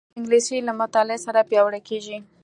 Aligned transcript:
انګلیسي 0.17 0.57
له 0.67 0.73
مطالعې 0.81 1.17
سره 1.25 1.47
پیاوړې 1.49 1.81
کېږي 1.89 2.17